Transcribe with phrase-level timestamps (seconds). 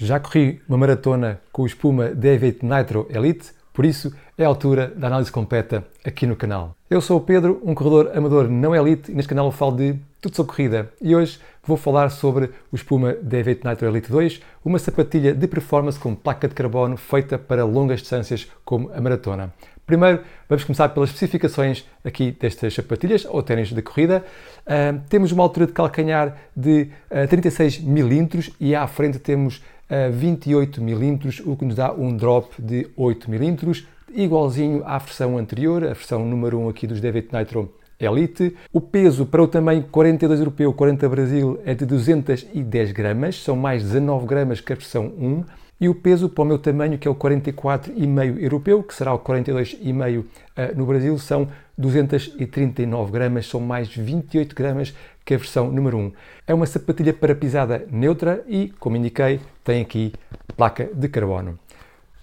[0.00, 4.92] Já corri uma maratona com o espuma D8 Nitro Elite, por isso é a altura
[4.94, 6.76] da análise completa aqui no canal.
[6.88, 9.96] Eu sou o Pedro, um corredor amador não elite e neste canal eu falo de
[10.20, 14.78] tudo sobre corrida e hoje vou falar sobre o espuma D8 Nitro Elite 2, uma
[14.78, 19.52] sapatilha de performance com placa de carbono feita para longas distâncias como a maratona.
[19.84, 24.22] Primeiro, vamos começar pelas especificações aqui destas sapatilhas ou ténis de corrida.
[24.60, 30.12] Uh, temos uma altura de calcanhar de uh, 36 milímetros e à frente temos uh,
[30.12, 35.84] 28 milímetros, o que nos dá um drop de 8 milímetros, igualzinho à versão anterior,
[35.84, 38.56] a versão número 1 aqui dos David Nitro Elite.
[38.72, 43.82] O peso para o tamanho 42 europeu, 40 Brasil é de 210 gramas, são mais
[43.82, 45.44] 19 gramas que a versão 1
[45.80, 49.18] e o peso para o meu tamanho, que é o 44,5 europeu, que será o
[49.18, 50.26] 42,5 uh,
[50.56, 54.92] eh, no Brasil, são 239 gramas, são mais 28 gramas
[55.28, 56.12] que a versão número 1.
[56.46, 60.14] É uma sapatilha para pisada neutra e, como indiquei, tem aqui
[60.56, 61.58] placa de carbono.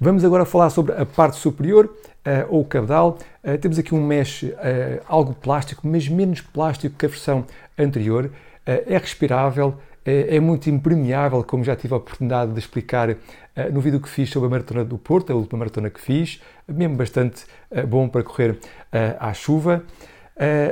[0.01, 3.20] Vamos agora falar sobre a parte superior, uh, ou o cabedal.
[3.43, 4.55] Uh, temos aqui um mesh uh,
[5.07, 7.45] algo plástico, mas menos plástico que a versão
[7.77, 8.31] anterior.
[8.65, 13.15] é respirável, é, é, muito impermeável, como já tive a oportunidade de explicar
[13.71, 16.95] no vídeo que fiz sobre a Maratona do Porto, a última maratona que fiz, mesmo
[16.95, 17.45] bastante
[17.87, 18.57] bom para correr
[19.19, 19.84] à chuva.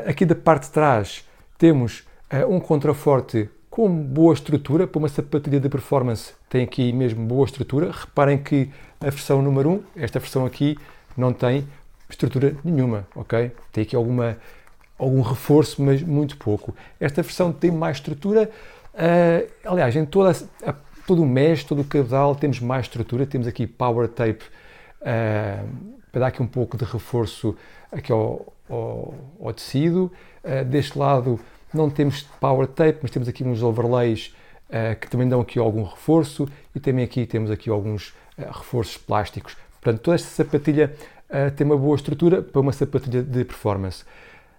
[0.07, 1.25] aqui da parte de trás
[1.57, 2.03] temos
[2.49, 7.91] um contraforte com boa estrutura, para uma sapatilha de performance tem aqui mesmo boa estrutura.
[7.91, 10.77] Reparem que a versão número 1, esta versão aqui,
[11.17, 11.67] não tem
[12.09, 13.51] estrutura nenhuma, ok?
[13.71, 14.37] Tem aqui alguma,
[14.97, 16.75] algum reforço, mas muito pouco.
[16.99, 18.49] Esta versão tem mais estrutura,
[18.93, 20.31] Uh, aliás, em toda
[20.65, 20.73] a,
[21.07, 23.25] todo o mesh, todo o cabedal, temos mais estrutura.
[23.25, 24.43] Temos aqui power tape
[25.01, 25.67] uh,
[26.11, 27.55] para dar aqui um pouco de reforço
[27.91, 30.11] aqui ao, ao, ao tecido.
[30.43, 31.39] Uh, deste lado
[31.73, 34.33] não temos power tape, mas temos aqui uns overlays
[34.99, 39.55] que também dão aqui algum reforço e também aqui temos aqui alguns reforços plásticos.
[39.79, 40.95] Portanto, toda esta sapatilha
[41.55, 44.03] tem uma boa estrutura para uma sapatilha de performance.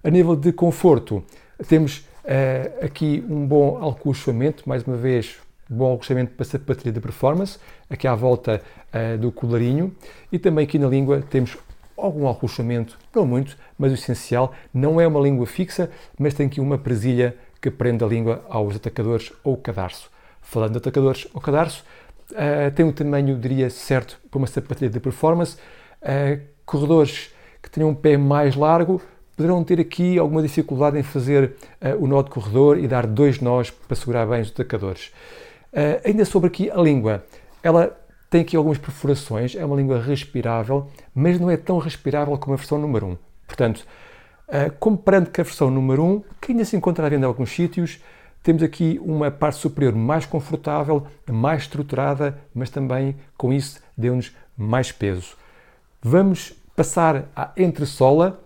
[0.05, 1.25] A nível de conforto,
[1.67, 5.37] temos Uh, aqui um bom alcochamento, mais uma vez,
[5.69, 7.59] bom alcochamento para sapatilha de performance,
[7.91, 8.63] aqui à volta
[8.95, 9.95] uh, do colarinho.
[10.33, 11.59] E também aqui na língua temos
[11.97, 14.53] algum alcochamento, não muito, mas o essencial.
[14.73, 18.77] Não é uma língua fixa, mas tem aqui uma presilha que prende a língua aos
[18.77, 20.11] atacadores ou cadarço.
[20.41, 21.85] Falando de atacadores ou cadarço,
[22.33, 25.57] uh, tem um tamanho, diria, certo para uma sapatilha de performance.
[26.67, 27.33] corredores
[27.63, 29.01] que tenham um pé mais largo,
[29.37, 33.41] poderão ter aqui alguma dificuldade em fazer uh, o nó de corredor e dar dois
[33.41, 35.13] nós para segurar bem os atacadores.
[35.73, 37.25] Uh, ainda sobre aqui a língua,
[37.63, 37.97] ela
[38.35, 42.57] tem aqui algumas perfurações, é uma língua respirável, mas não é tão respirável como a
[42.57, 43.19] versão número 1.
[43.47, 43.87] Portanto,
[44.49, 47.51] uh, comparando com a versão número 1, que ainda se encontra à venda em alguns
[47.51, 48.01] sítios,
[48.43, 54.91] temos aqui uma parte superior mais confortável, mais estruturada, mas também com isso deu-nos mais
[54.91, 55.37] peso.
[56.03, 58.43] Vamos passar à entressola,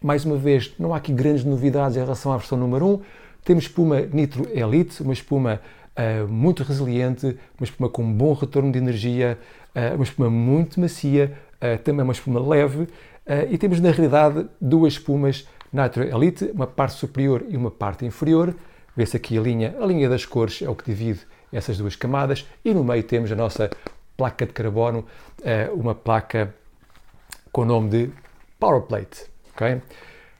[0.00, 3.00] mais uma vez, não há aqui grandes novidades em relação à versão número 1.
[3.44, 5.60] Temos espuma Nitro Elite, uma espuma
[5.96, 9.38] uh, muito resiliente, uma espuma com um bom retorno de energia,
[9.74, 12.88] uh, uma espuma muito macia, uh, também uma espuma leve.
[13.50, 18.54] e temos, na realidade, duas espumas Nitro Elite, uma parte superior e uma parte inferior.
[18.96, 21.20] Vê-se aqui a linha, a linha das cores é o que divide
[21.52, 22.46] essas duas camadas.
[22.64, 23.70] E no meio temos a nossa
[24.16, 25.06] placa de carbono,
[25.74, 26.52] uma placa
[27.52, 28.10] com o nome de
[28.58, 29.26] Powerplate.
[29.54, 29.80] Okay?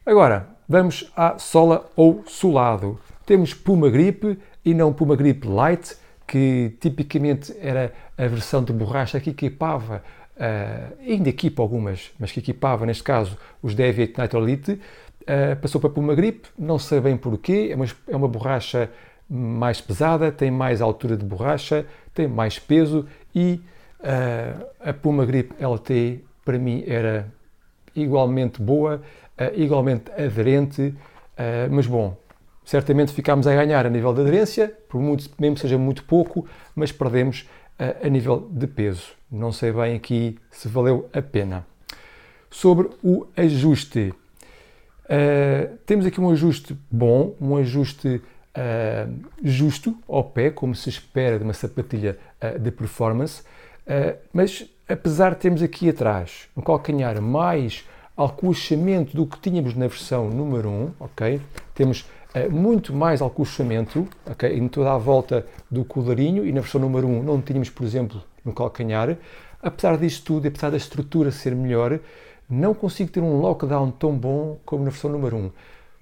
[0.05, 2.99] Agora, vamos à sola ou solado.
[3.25, 5.97] Temos Puma Grip e não Puma Grip Light,
[6.27, 10.03] que tipicamente era a versão de borracha que equipava,
[10.37, 15.81] uh, ainda equipa algumas, mas que equipava, neste caso, os Deviate Nitro Elite, uh, passou
[15.81, 18.91] para Puma Grip, não sei bem porquê, é uma, é uma borracha
[19.29, 23.61] mais pesada, tem mais altura de borracha, tem mais peso e
[24.01, 27.33] uh, a Puma Grip LT para mim era
[27.95, 29.01] igualmente boa,
[29.41, 32.17] uh, igualmente aderente, uh, mas bom,
[32.65, 36.93] certamente ficámos a ganhar a nível de aderência, por muito, mesmo seja muito pouco, mas
[36.93, 39.13] perdemos uh, a nível de peso.
[39.31, 41.67] Não sei bem aqui se valeu a pena.
[42.51, 44.13] Sobre o ajuste,
[45.87, 48.21] temos aqui um ajuste bom, um ajuste
[49.43, 52.19] justo ao pé, como se espera de uma sapatilha
[52.61, 53.43] de performance,
[54.35, 57.85] mas apesar de termos aqui atrás um calcanhar mais
[58.17, 61.41] alcochamento do que tínhamos na versão número 1, ok?
[61.75, 62.05] Temos uh,
[62.51, 64.51] muito mais alcochamento, ok?
[64.51, 68.23] Em toda a volta do colarinho e na versão número 1 não tínhamos, por exemplo,
[68.45, 69.17] no calcanhar.
[69.63, 72.01] Apesar disto tudo, apesar da estrutura ser melhor,
[72.49, 75.47] não consigo ter um lockdown tão bom como na versão número 1.
[75.47, 75.51] A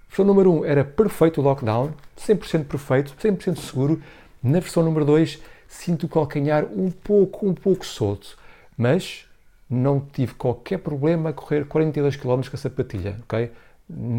[0.09, 4.01] versão número 1 era perfeito o lockdown, 100% perfeito, 100% seguro.
[4.43, 8.37] Na versão número 2 sinto o calcanhar um pouco, um pouco solto,
[8.77, 9.27] mas
[9.69, 13.53] não tive qualquer problema a correr 42 km com a sapatilha, ok?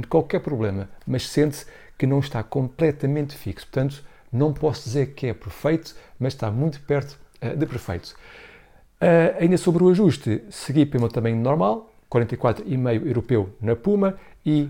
[0.09, 1.65] Qualquer problema, mas sente-se
[2.01, 3.67] que não está completamente fixo.
[3.67, 4.03] Portanto,
[4.33, 8.15] não posso dizer que é perfeito, mas está muito perto uh, de perfeito.
[8.99, 14.67] Uh, ainda sobre o ajuste, segui pelo meu tamanho normal, 44,5 europeu na Puma e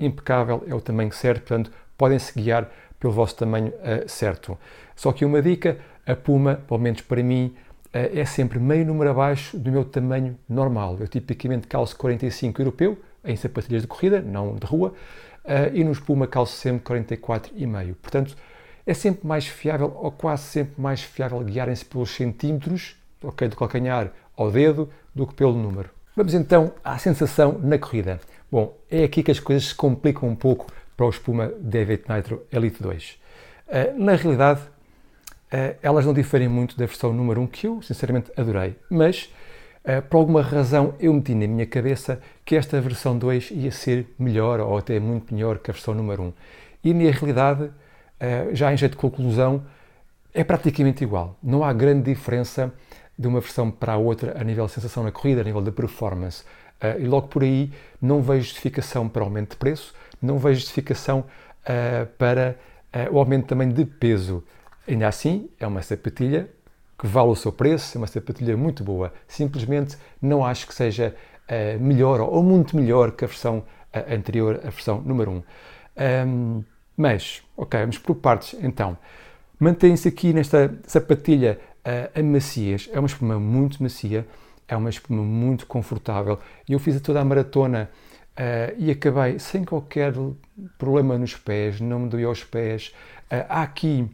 [0.00, 2.68] impecável, é o tamanho certo, portanto, podem-se guiar
[2.98, 4.58] pelo vosso tamanho uh, certo.
[4.96, 7.54] Só que uma dica, a Puma, pelo menos para mim,
[7.92, 10.96] é sempre meio número abaixo do meu tamanho normal.
[10.98, 14.92] Eu tipicamente calço 45 europeu, em sapatilhas de corrida, não de rua,
[15.44, 17.94] uh, e nos Puma calço sempre 44,5.
[18.00, 18.36] Portanto,
[18.86, 24.10] é sempre mais fiável, ou quase sempre mais fiável, guiarem-se pelos centímetros, ok, do calcanhar
[24.36, 25.88] ao dedo, do que pelo número.
[26.16, 28.20] Vamos então à sensação na corrida.
[28.50, 32.46] Bom, é aqui que as coisas se complicam um pouco para o espuma David Nitro
[32.52, 33.18] Elite 2.
[33.66, 38.30] Uh, na realidade, uh, elas não diferem muito da versão número 1 que eu, sinceramente,
[38.36, 38.76] adorei.
[38.88, 39.32] Mas,
[40.08, 44.60] por alguma razão, eu meti na minha cabeça que esta versão 2 ia ser melhor
[44.60, 46.32] ou até muito melhor que a versão número 1.
[46.84, 47.70] E, na realidade,
[48.52, 49.62] já em jeito de conclusão,
[50.34, 51.38] é praticamente igual.
[51.42, 52.72] Não há grande diferença
[53.16, 55.70] de uma versão para a outra a nível de sensação na corrida, a nível de
[55.70, 56.42] performance.
[56.82, 57.72] Uh, e logo por aí
[58.02, 61.24] não vejo justificação para aumento de preço, não vejo justificação
[62.18, 62.56] para
[63.10, 64.44] o aumento também de peso.
[64.86, 66.48] Ainda assim, é uma sapatilha
[67.04, 69.12] que vale o seu preço, é uma sapatilha muito boa.
[69.28, 71.14] Simplesmente não acho que seja
[71.78, 73.62] melhor ou muito melhor que a versão
[74.10, 75.42] anterior, a versão número 1.
[76.26, 76.64] Um,
[76.96, 78.96] mas, ok, vamos por partes então.
[79.60, 81.60] Mantém-se aqui nesta sapatilha
[82.14, 82.88] a maciez.
[82.90, 84.26] É uma espuma muito macia,
[84.66, 86.38] é uma espuma muito confortável.
[86.66, 87.90] Eu fiz toda a maratona
[88.34, 90.14] uh, e acabei sem qualquer
[90.78, 92.94] problema nos pés, não me doeu aos pés.
[93.30, 94.08] Uh, há, aqui,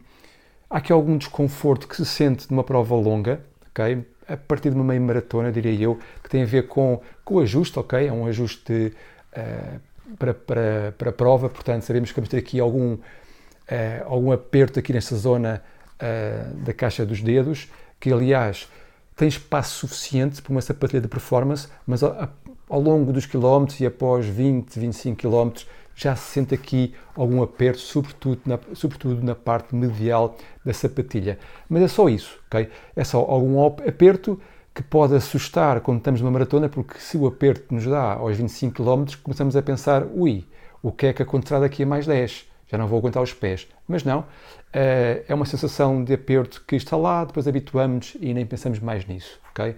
[0.71, 4.05] há aqui algum desconforto que se sente numa prova longa, ok?
[4.27, 7.39] A partir de uma meia maratona, diria eu, que tem a ver com, com o
[7.41, 8.07] ajuste, ok?
[8.07, 8.93] É um ajuste
[9.33, 12.97] uh, para, para, para a prova, portanto, sabemos que vamos ter aqui algum,
[14.05, 15.61] algum aperto aqui nesta zona
[15.95, 17.69] uh, da caixa dos dedos,
[17.99, 18.67] que aliás
[19.15, 24.25] tem espaço suficiente para uma sapatilha de performance, mas ao longo dos quilómetros e após
[24.25, 25.67] 20, 25 quilómetros
[26.01, 31.37] já se sente aqui algum aperto, sobretudo na, sobretudo na parte medial da sapatilha.
[31.69, 32.69] Mas é só isso, ok?
[32.95, 34.39] É só algum aperto
[34.73, 38.83] que pode assustar quando estamos numa maratona, porque se o aperto nos dá aos 25
[38.83, 40.45] km, começamos a pensar, ui,
[40.81, 42.49] o que é que acontecerá daqui a mais 10?
[42.67, 43.67] Já não vou aguentar os pés.
[43.87, 44.25] Mas não,
[44.73, 49.05] eh, é uma sensação de aperto que está lá, depois habituamos e nem pensamos mais
[49.05, 49.75] nisso, ok?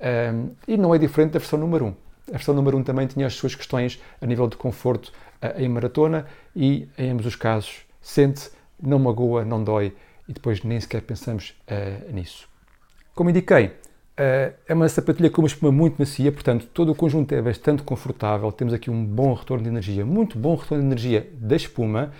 [0.00, 1.94] Ehm, e não é diferente da versão número 1.
[2.28, 5.68] A versão número 1 também tinha as suas questões a nível de conforto eh, em
[5.68, 8.50] maratona e, em ambos os casos, sente,
[8.82, 9.94] não magoa, não dói
[10.28, 12.48] e depois nem sequer pensamos uh, nisso.
[13.14, 17.34] Como indiquei, uh, é uma sapatilha com uma espuma muito macia, portanto, todo o conjunto
[17.34, 18.50] é bastante confortável.
[18.52, 22.12] Temos aqui um bom retorno de energia, muito bom retorno de energia da espuma,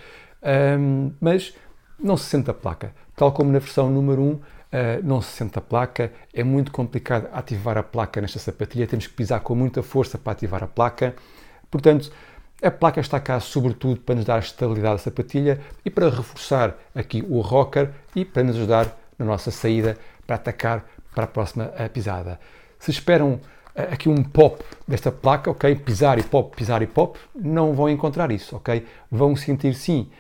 [0.43, 1.55] um, ehm, mas
[1.99, 2.93] não se sente a placa.
[3.15, 4.41] Tal como na versão número 1, uh,
[4.73, 9.07] eh, não se sente a placa, é muito complicado ativar a placa nesta sapatilha, temos
[9.07, 11.15] que pisar com muita força para ativar a placa.
[11.71, 12.11] Portanto,
[12.63, 17.25] a placa está cá sobretudo para nos dar estabilidade à sapatilha e para reforçar aqui
[17.29, 19.97] o rocker e para nos ajudar na nossa saída
[20.27, 20.85] para atacar
[21.15, 22.39] para a próxima eh, pisada.
[22.79, 23.41] Se esperam
[23.75, 25.75] eh, aqui um pop desta placa, ok?
[25.77, 28.87] Pisar e pop, pisar e pop, não vão encontrar isso, ok?
[29.11, 30.11] Vão sentir sim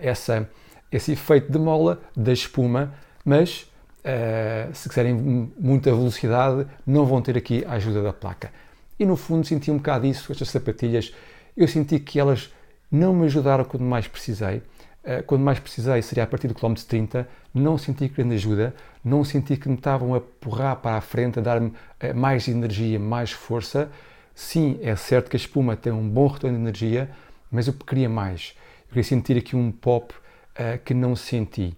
[0.00, 0.48] essa
[0.90, 5.14] esse efeito de mola da espuma, mas uh, se quiserem
[5.58, 8.50] muita velocidade, não vão ter aqui a ajuda da placa.
[8.98, 11.14] E no fundo senti um bocado isso, estas sapatilhas,
[11.58, 12.52] eu senti que elas
[12.90, 14.62] não me ajudaram quando mais precisei.
[15.04, 18.74] Uh, quando mais precisei seria a partir do quilómetro 30, não senti grande ajuda,
[19.04, 22.98] não senti que me estavam a porrar para a frente, a dar-me uh, mais energia,
[22.98, 23.90] mais força.
[24.34, 27.10] Sim, é certo que a espuma tem um bom retorno de energia,
[27.50, 28.54] mas eu queria mais.
[28.82, 31.76] Eu queria sentir aqui um pop uh, que não senti.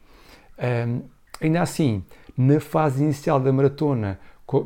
[0.59, 1.03] Um,
[1.41, 2.05] ainda assim,
[2.37, 4.19] na fase inicial da maratona,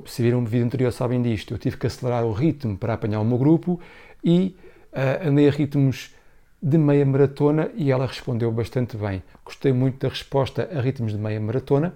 [0.07, 3.21] se viram o vídeo anterior sabem disto, eu tive que acelerar o ritmo para apanhar
[3.21, 3.79] o meu grupo
[4.25, 4.57] e
[4.95, 6.15] uh, andei a ritmos
[6.63, 9.23] de meia maratona e ela respondeu bastante bem.
[9.45, 11.95] Gostei muito da resposta a ritmos de meia maratona,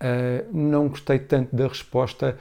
[0.00, 2.36] uh, não gostei tanto da resposta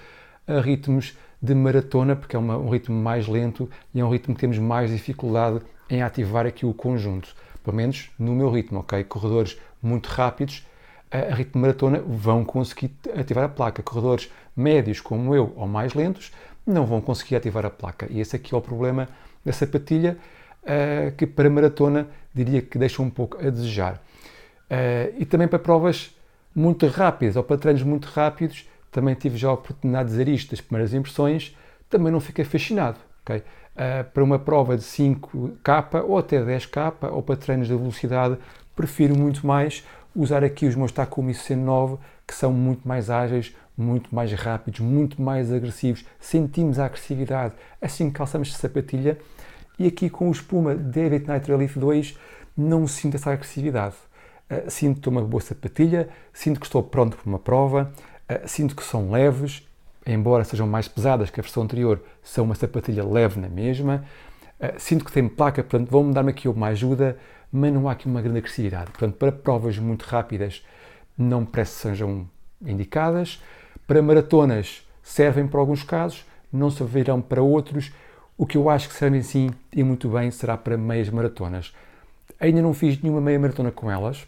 [0.48, 4.36] a ritmos de maratona, porque é uma, um ritmo mais lento e é um ritmo
[4.36, 9.03] que temos mais dificuldade em ativar aqui o conjunto pelo menos no meu ritmo, ok?
[9.03, 10.65] Corredores muito rápidos,
[11.10, 13.84] a ritmo de maratona, vão conseguir ativar a placa.
[13.84, 16.32] Corredores médios, como eu, ou mais lentos,
[16.65, 18.08] não vão conseguir ativar a placa.
[18.10, 19.08] E esse aqui é o problema
[19.44, 20.18] da sapatilha,
[20.64, 23.96] uh, que para maratona diria que deixa um pouco a desejar.
[24.70, 26.16] Uh, e também para provas
[26.56, 30.52] muito rápidas ou para treinos muito rápidos, também tive já a oportunidade de dizer isto,
[30.52, 31.56] das primeiras impressões,
[31.90, 32.98] também não fiquei fascinado.
[33.24, 33.38] Okay?
[33.38, 38.38] Uh, para uma prova de 5K ou até 10K ou para treinos de velocidade,
[38.76, 39.84] prefiro muito mais
[40.16, 45.22] usar aqui os meus Takumi C9 que são muito mais ágeis, muito mais rápidos, muito
[45.22, 46.06] mais agressivos.
[46.20, 49.18] Sentimos a agressividade assim que calçamos sapatilha.
[49.80, 52.18] E aqui com o espuma David Nitro Elite 2
[52.56, 53.96] não sinto essa agressividade.
[54.50, 57.92] Uh, sinto uma boa sapatilha, sinto que estou pronto para uma prova,
[58.30, 59.68] uh, sinto que são leves,
[60.06, 64.04] embora sejam mais pesadas que a versão anterior, são uma sapatilha leve na mesma.
[64.60, 67.18] Uh, sinto que tem placa, portanto vão-me dar-me aqui uma ajuda,
[67.52, 68.92] mas não há aqui uma grande agressividade.
[68.92, 70.64] Portanto, para provas muito rápidas,
[71.18, 72.30] não me parece que sejam
[72.62, 73.42] indicadas.
[73.92, 77.92] Para maratonas, servem para alguns casos, não servirão para outros.
[78.38, 81.74] O que eu acho que servem sim e muito bem será para meias maratonas.
[82.40, 84.26] Ainda não fiz nenhuma meia maratona com elas.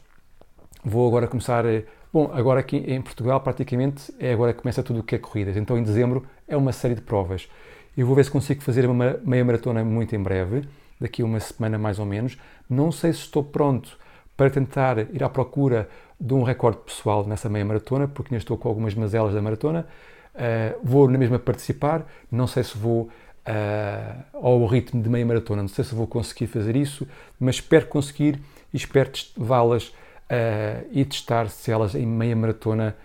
[0.83, 1.65] Vou agora começar.
[1.65, 5.17] Eh, bom, agora aqui em Portugal, praticamente, é agora que começa tudo o que é
[5.17, 5.55] corridas.
[5.55, 7.47] Então, em dezembro, é uma série de provas.
[7.95, 10.67] Eu vou ver se consigo fazer uma meia maratona muito em breve,
[10.99, 12.37] daqui a uma semana mais ou menos.
[12.69, 13.97] Não sei se estou pronto
[14.35, 15.87] para tentar ir à procura
[16.23, 19.85] de um recorde pessoal nessa meia maratona, porque ainda estou com algumas mazelas da maratona.
[20.33, 25.61] Uh, vou na mesma participar, não sei se vou uh, ao ritmo de meia maratona,
[25.61, 27.05] não sei se vou conseguir fazer isso,
[27.37, 28.39] mas espero conseguir
[28.73, 32.95] e espero levá-las uh, e testar se elas em meia maratona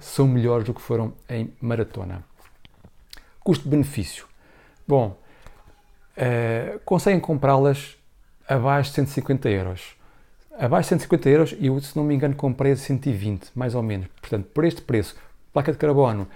[0.00, 2.24] são melhores do que foram em maratona.
[3.44, 4.26] Custo-benefício.
[4.88, 5.16] Bom,
[6.84, 7.96] conseguem comprá-las
[8.48, 9.94] abaixo de 150 euros
[10.58, 13.82] abaixo de 150 euros e eu, se não me engano, comprei a 120, mais ou
[13.82, 14.06] menos.
[14.20, 15.16] Portanto, por este preço,
[15.52, 16.28] placa de carbono,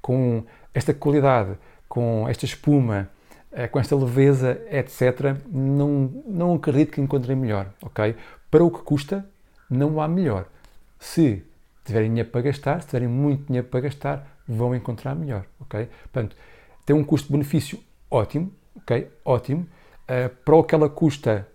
[0.00, 1.56] com esta qualidade,
[1.88, 3.08] com esta espuma,
[3.52, 8.14] eh, com esta leveza, etc., não, não acredito que encontrem melhor, ok?
[8.50, 9.26] Para o que custa,
[9.68, 10.46] não há melhor.
[10.98, 11.44] Se
[11.84, 15.88] tiverem dinheiro para gastar, se tiverem muito dinheiro para gastar, vão encontrar melhor, ok?
[16.12, 16.36] Portanto,
[16.86, 17.78] tem um custo-benefício
[18.10, 19.10] ótimo, ok?
[19.24, 19.66] Ótimo.
[20.02, 21.46] Uh, para o que ela custa,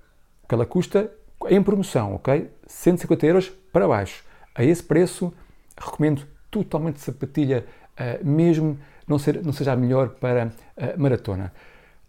[0.44, 1.12] o que ela custa
[1.50, 2.50] em promoção, ok?
[2.68, 4.24] 150 euros para baixo.
[4.54, 5.34] A esse preço,
[5.78, 7.66] recomendo totalmente sapatilha,
[8.00, 8.78] uh, mesmo
[9.08, 10.52] não, ser, não seja a melhor para uh,
[10.98, 11.52] maratona.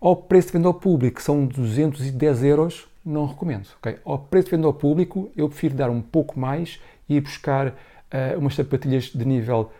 [0.00, 3.98] Ao preço de venda ao público, que são 210 euros, não recomendo, ok?
[4.04, 7.68] Ao preço de venda ao público, eu prefiro dar um pouco mais e ir buscar
[7.68, 9.70] uh, umas sapatilhas de nível,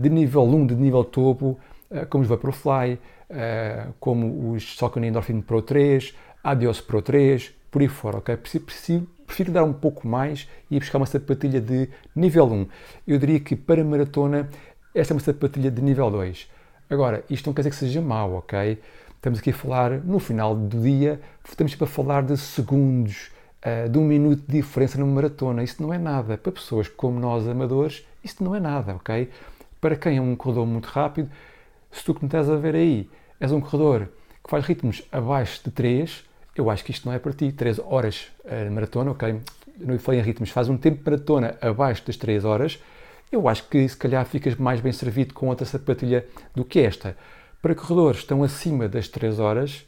[0.00, 1.58] de nível 1, de nível topo,
[2.08, 2.98] como os Vaporfly,
[4.00, 8.34] como os Saucony Endorphin Pro 3, Adios Pro 3, por aí fora, ok?
[8.38, 8.64] Prefiro,
[9.26, 12.66] prefiro, dar um pouco mais e buscar uma sapatilha de nível 1.
[13.06, 14.48] Eu diria que para maratona
[14.94, 16.50] esta é uma sapatilha de nível 2.
[16.88, 18.80] Agora, isto não quer dizer que seja mau, ok?
[19.14, 23.30] Estamos aqui a falar, no final do dia, estamos para falar de segundos,
[23.60, 25.62] uh, de um minuto de diferença numa maratona.
[25.62, 26.38] Isso não é nada.
[26.38, 29.28] Para pessoas como nós, amadores, isto não é nada, ok?
[29.82, 31.30] Para quem é um corredor muito rápido,
[31.92, 34.08] se tu que me estás a ver aí és um corredor
[34.42, 36.24] que faz ritmos abaixo de 3,
[36.56, 37.52] eu acho que isto não é para ti.
[37.52, 39.40] 3 horas uh, maratona, ok?
[39.78, 42.82] Não falei em ritmos, faz um tempo de maratona abaixo das 3 horas,
[43.30, 47.16] eu acho que se calhar ficas mais bem servido com outra sapatilha do que esta.
[47.60, 49.86] Para corredores estão acima das 3 horas,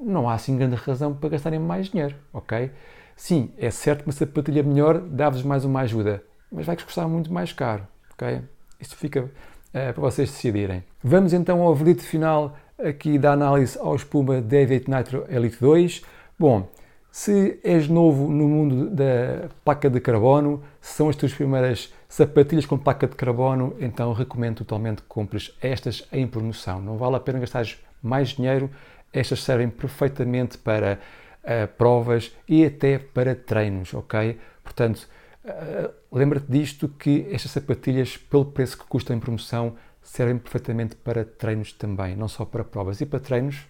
[0.00, 2.70] não há assim grande razão para gastarem mais dinheiro, ok?
[3.16, 7.32] Sim, é certo que uma sapatilha melhor dá-vos mais uma ajuda, mas vai custar muito
[7.32, 8.40] mais caro, ok?
[8.80, 9.30] Isso fica uh,
[9.70, 10.82] para vocês decidirem.
[11.02, 16.02] Vamos então ao verdito final aqui da análise ao espuma David Nitro Elite 2.
[16.38, 16.68] Bom,
[17.10, 22.66] se és novo no mundo da placa de carbono, se são as tuas primeiras sapatilhas
[22.66, 26.80] com placa de carbono, então recomendo totalmente que compres estas em promoção.
[26.80, 27.66] Não vale a pena gastar
[28.02, 28.70] mais dinheiro,
[29.12, 30.98] estas servem perfeitamente para
[31.44, 34.38] uh, provas e até para treinos, ok?
[34.64, 35.06] Portanto,
[35.44, 41.24] uh, lembra-te disto que estas sapatilhas, pelo preço que custam em promoção, servem perfeitamente para
[41.24, 43.00] treinos também, não só para provas.
[43.00, 43.60] E para treinos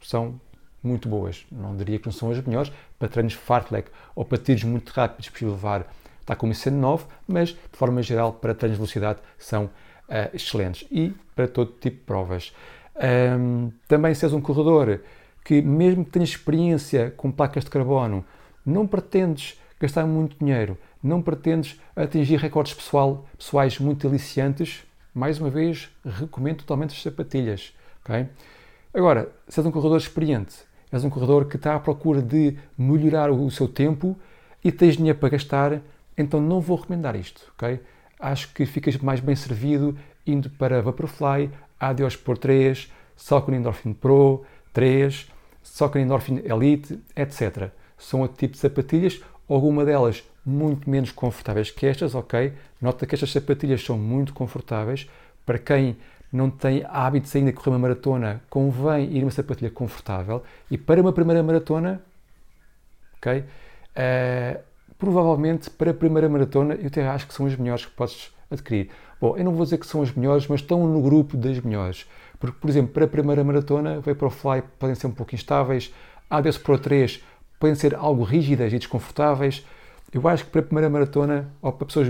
[0.00, 0.40] são
[0.82, 1.46] muito boas.
[1.50, 2.72] Não diria que não são as melhores.
[2.98, 5.86] Para treinos fartlek ou para tiros muito rápidos, preciso levar,
[6.20, 10.86] está sendo 9, mas de forma geral, para treinos de velocidade, são uh, excelentes.
[10.90, 12.52] E para todo tipo de provas.
[13.38, 15.00] Um, também, se és um corredor
[15.44, 18.24] que, mesmo que tenhas experiência com placas de carbono,
[18.66, 25.50] não pretendes gastar muito dinheiro, não pretendes atingir recordes pessoal, pessoais muito aliciantes, mais uma
[25.50, 27.72] vez, recomendo totalmente as sapatilhas.
[28.04, 28.28] Okay?
[28.92, 30.56] Agora, se és um corredor experiente,
[30.90, 34.18] és um corredor que está à procura de melhorar o seu tempo
[34.64, 35.80] e tens dinheiro para gastar,
[36.16, 37.52] então não vou recomendar isto.
[37.56, 37.80] Okay?
[38.18, 39.96] Acho que ficas mais bem servido
[40.26, 45.28] indo para Vaporfly, Adios Pro 3, Saucony Endorphin Pro 3,
[45.62, 47.70] Saucony Endorphin Elite, etc.
[47.96, 52.52] São outro tipo de sapatilhas, alguma delas muito menos confortáveis que estas, ok?
[52.80, 55.08] Nota que estas sapatilhas são muito confortáveis.
[55.44, 55.96] Para quem
[56.32, 60.42] não tem hábitos ainda de correr uma maratona, convém ir uma sapatilha confortável.
[60.70, 62.00] E para uma primeira maratona,
[63.16, 63.40] ok?
[63.40, 64.60] Uh,
[64.98, 68.90] provavelmente para a primeira maratona eu até acho que são as melhores que podes adquirir.
[69.20, 72.06] Bom, eu não vou dizer que são as melhores, mas estão no grupo das melhores.
[72.38, 75.92] Porque, por exemplo, para a primeira maratona, o Fly podem ser um pouco instáveis,
[76.30, 77.22] a ADS Pro 3
[77.58, 79.66] podem ser algo rígidas e desconfortáveis.
[80.12, 82.08] Eu acho que para a primeira maratona, ou para pessoas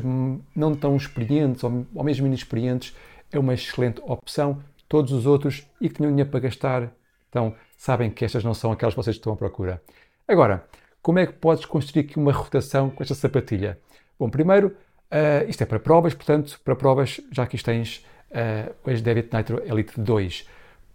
[0.54, 2.94] não tão experientes ou, ou mesmo inexperientes,
[3.32, 4.62] é uma excelente opção.
[4.88, 6.90] Todos os outros e que tenham dinheiro para gastar,
[7.28, 9.82] então sabem que estas não são aquelas que vocês estão à procura.
[10.26, 10.64] Agora,
[11.02, 13.78] como é que podes construir aqui uma rotação com esta sapatilha?
[14.18, 19.02] Bom, primeiro, uh, isto é para provas, portanto, para provas já aqui tens uh, as
[19.02, 20.48] Debit Nitro Elite 2.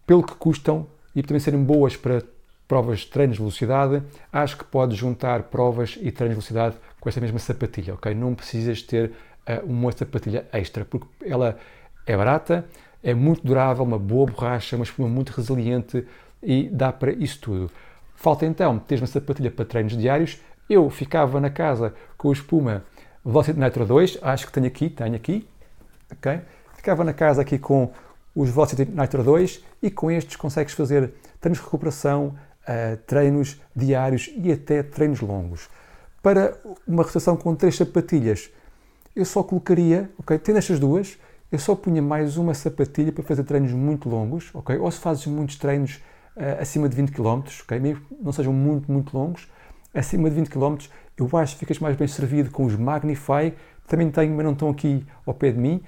[0.08, 2.22] Pelo que custam e também serem boas para
[2.74, 4.02] provas de treinos de velocidade,
[4.32, 8.16] acho que podes juntar provas e treinos de velocidade com esta mesma sapatilha, ok?
[8.16, 9.12] Não precisas ter
[9.48, 11.56] uh, uma sapatilha extra, porque ela
[12.04, 12.66] é barata,
[13.04, 16.04] é muito durável, uma boa borracha, uma espuma muito resiliente
[16.42, 17.70] e dá para isso tudo.
[18.16, 20.42] Falta então ter uma sapatilha para treinos diários.
[20.68, 22.84] Eu ficava na casa com a espuma
[23.24, 25.48] Velocity Nitro 2, acho que tenho aqui, tenho aqui,
[26.12, 26.42] ok?
[26.76, 27.92] Ficava na casa aqui com
[28.36, 34.30] os Velocity Nitro 2 e com estes consegues fazer treinos de recuperação, uh, treinos diários
[34.36, 35.70] e até treinos longos.
[36.22, 38.50] Para uma rotação com três sapatilhas,
[39.16, 41.18] eu só colocaria, ok, tendo estas duas,
[41.52, 44.78] eu só punha mais uma sapatilha para fazer treinos muito longos, ok?
[44.78, 46.02] Ou se fazes muitos treinos
[46.36, 47.80] uh, acima de 20 km, ok?
[47.80, 49.48] Mesmo não sejam muito, muito longos,
[49.94, 50.78] acima de 20 km,
[51.18, 53.54] eu acho que ficas mais bem servido com os Magnify,
[53.88, 55.84] também tenho, mas não estão aqui ao pé de mim,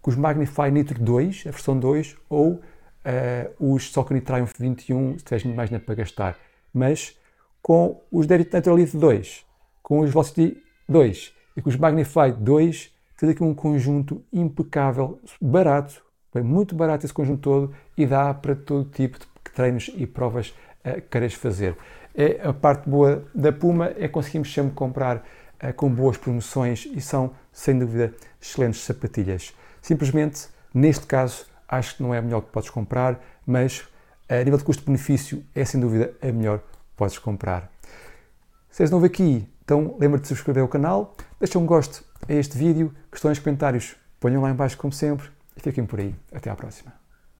[0.00, 2.60] com os Magnify Nitro 2, a versão 2, ou
[3.04, 6.38] uh, os Saucony Triumph 21, se tiveres mais para gastar.
[6.72, 7.18] Mas
[7.62, 9.44] com os Nitro Elite 2,
[9.82, 16.02] com os Velocity 2 e com os Magnify 2, tens aqui um conjunto impecável, barato,
[16.42, 20.50] muito barato esse conjunto todo e dá para todo tipo de treinos e provas
[20.84, 21.76] uh, queiras fazer.
[22.14, 26.86] É, a parte boa da Puma é que conseguimos sempre comprar uh, com boas promoções
[26.86, 29.54] e são, sem dúvida, excelentes sapatilhas.
[29.82, 33.84] Simplesmente, neste caso, acho que não é a melhor que podes comprar, mas
[34.28, 37.70] a nível de custo-benefício é sem dúvida a melhor que podes comprar.
[38.68, 42.58] Se és novo aqui, então lembra-te de subscrever o canal, deixa um gosto a este
[42.58, 46.14] vídeo, questões, comentários, ponham lá em baixo como sempre e fiquem por aí.
[46.32, 46.99] Até à próxima.